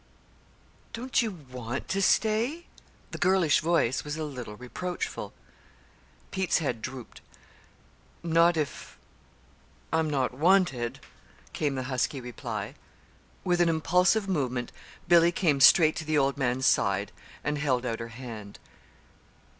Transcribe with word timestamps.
"Don't 0.93 1.21
you 1.21 1.29
want 1.51 1.87
to 1.89 2.01
stay?" 2.01 2.65
The 3.11 3.19
girlish 3.19 3.59
voice 3.59 4.03
was 4.03 4.17
a 4.17 4.23
little 4.23 4.55
reproachful. 4.55 5.31
Pete's 6.31 6.57
head 6.57 6.81
drooped. 6.81 7.21
"Not 8.23 8.57
if 8.57 8.97
I'm 9.93 10.09
not 10.09 10.33
wanted," 10.33 11.01
came 11.53 11.75
the 11.75 11.83
husky 11.83 12.19
reply. 12.19 12.73
With 13.43 13.61
an 13.61 13.69
impulsive 13.69 14.27
movement 14.27 14.71
Billy 15.07 15.31
came 15.31 15.59
straight 15.59 15.95
to 15.97 16.03
the 16.05 16.17
old 16.17 16.35
man's 16.35 16.65
side 16.65 17.11
and 17.43 17.59
held 17.59 17.85
out 17.85 17.99
her 17.99 18.07
hand. 18.07 18.57